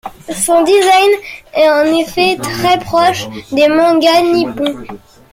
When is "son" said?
0.33-0.63